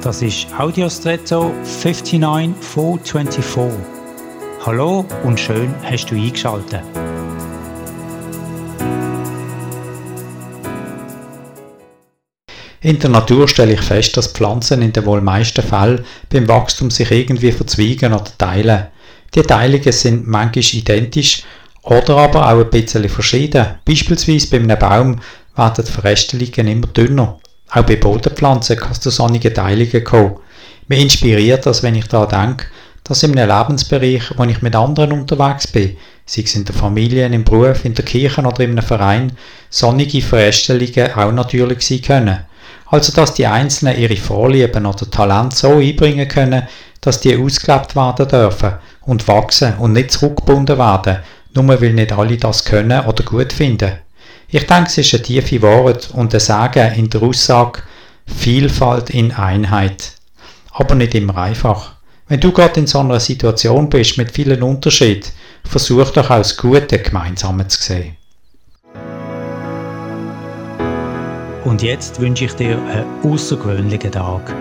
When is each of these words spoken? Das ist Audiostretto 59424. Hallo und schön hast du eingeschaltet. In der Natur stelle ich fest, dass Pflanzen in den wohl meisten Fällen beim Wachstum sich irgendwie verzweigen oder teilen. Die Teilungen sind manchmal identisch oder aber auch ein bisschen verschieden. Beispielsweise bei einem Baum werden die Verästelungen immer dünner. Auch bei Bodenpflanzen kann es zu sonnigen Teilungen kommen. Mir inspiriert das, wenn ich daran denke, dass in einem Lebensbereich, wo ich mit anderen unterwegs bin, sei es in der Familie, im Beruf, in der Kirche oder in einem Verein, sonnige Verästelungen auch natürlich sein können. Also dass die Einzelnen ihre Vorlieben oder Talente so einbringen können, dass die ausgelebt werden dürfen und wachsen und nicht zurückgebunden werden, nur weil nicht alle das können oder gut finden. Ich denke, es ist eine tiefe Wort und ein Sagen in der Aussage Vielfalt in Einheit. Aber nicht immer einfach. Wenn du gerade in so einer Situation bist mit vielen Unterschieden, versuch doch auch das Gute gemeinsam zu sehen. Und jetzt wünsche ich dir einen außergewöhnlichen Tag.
Das 0.00 0.22
ist 0.22 0.46
Audiostretto 0.56 1.52
59424. 1.64 3.80
Hallo 4.64 5.04
und 5.24 5.40
schön 5.40 5.74
hast 5.82 6.06
du 6.06 6.14
eingeschaltet. 6.14 6.82
In 12.80 13.00
der 13.00 13.10
Natur 13.10 13.48
stelle 13.48 13.72
ich 13.72 13.80
fest, 13.80 14.16
dass 14.16 14.28
Pflanzen 14.28 14.82
in 14.82 14.92
den 14.92 15.04
wohl 15.04 15.20
meisten 15.20 15.64
Fällen 15.64 16.04
beim 16.30 16.46
Wachstum 16.46 16.92
sich 16.92 17.10
irgendwie 17.10 17.50
verzweigen 17.50 18.12
oder 18.12 18.30
teilen. 18.38 18.86
Die 19.34 19.42
Teilungen 19.42 19.92
sind 19.92 20.28
manchmal 20.28 20.62
identisch 20.62 21.42
oder 21.82 22.18
aber 22.18 22.46
auch 22.46 22.60
ein 22.60 22.70
bisschen 22.70 23.08
verschieden. 23.08 23.66
Beispielsweise 23.84 24.48
bei 24.48 24.58
einem 24.58 24.78
Baum 24.78 25.20
werden 25.56 25.84
die 25.84 25.90
Verästelungen 25.90 26.68
immer 26.68 26.86
dünner. 26.86 27.40
Auch 27.70 27.82
bei 27.82 27.96
Bodenpflanzen 27.96 28.76
kann 28.76 28.92
es 28.92 29.00
zu 29.00 29.10
sonnigen 29.10 29.52
Teilungen 29.52 30.04
kommen. 30.04 30.36
Mir 30.88 30.98
inspiriert 30.98 31.66
das, 31.66 31.82
wenn 31.82 31.94
ich 31.94 32.06
daran 32.06 32.28
denke, 32.28 32.66
dass 33.04 33.22
in 33.22 33.38
einem 33.38 33.56
Lebensbereich, 33.56 34.22
wo 34.36 34.44
ich 34.44 34.62
mit 34.62 34.74
anderen 34.74 35.12
unterwegs 35.12 35.66
bin, 35.66 35.96
sei 36.24 36.42
es 36.42 36.54
in 36.54 36.64
der 36.64 36.74
Familie, 36.74 37.26
im 37.26 37.44
Beruf, 37.44 37.84
in 37.84 37.94
der 37.94 38.04
Kirche 38.04 38.42
oder 38.42 38.60
in 38.60 38.72
einem 38.72 38.82
Verein, 38.84 39.32
sonnige 39.70 40.22
Verästelungen 40.22 41.12
auch 41.12 41.32
natürlich 41.32 41.82
sein 41.82 42.02
können. 42.02 42.38
Also 42.86 43.12
dass 43.12 43.34
die 43.34 43.46
Einzelnen 43.46 43.98
ihre 43.98 44.16
Vorlieben 44.16 44.86
oder 44.86 45.10
Talente 45.10 45.56
so 45.56 45.72
einbringen 45.72 46.28
können, 46.28 46.68
dass 47.00 47.20
die 47.20 47.36
ausgelebt 47.36 47.94
werden 47.96 48.28
dürfen 48.28 48.72
und 49.02 49.28
wachsen 49.28 49.74
und 49.78 49.92
nicht 49.92 50.10
zurückgebunden 50.10 50.78
werden, 50.78 51.18
nur 51.54 51.80
weil 51.80 51.92
nicht 51.92 52.12
alle 52.12 52.36
das 52.36 52.64
können 52.64 53.04
oder 53.04 53.24
gut 53.24 53.52
finden. 53.52 53.92
Ich 54.50 54.66
denke, 54.66 54.84
es 54.86 54.96
ist 54.96 55.12
eine 55.12 55.22
tiefe 55.22 55.60
Wort 55.60 56.10
und 56.14 56.32
ein 56.32 56.40
Sagen 56.40 56.94
in 56.94 57.10
der 57.10 57.22
Aussage 57.22 57.82
Vielfalt 58.24 59.10
in 59.10 59.30
Einheit. 59.32 60.12
Aber 60.72 60.94
nicht 60.94 61.14
immer 61.14 61.36
einfach. 61.36 61.96
Wenn 62.28 62.40
du 62.40 62.50
gerade 62.52 62.80
in 62.80 62.86
so 62.86 63.00
einer 63.00 63.20
Situation 63.20 63.90
bist 63.90 64.16
mit 64.16 64.32
vielen 64.32 64.62
Unterschieden, 64.62 65.28
versuch 65.64 66.10
doch 66.12 66.30
auch 66.30 66.38
das 66.38 66.56
Gute 66.56 66.98
gemeinsam 66.98 67.68
zu 67.68 67.82
sehen. 67.82 68.16
Und 71.64 71.82
jetzt 71.82 72.18
wünsche 72.18 72.46
ich 72.46 72.52
dir 72.52 72.78
einen 72.78 73.04
außergewöhnlichen 73.22 74.12
Tag. 74.12 74.54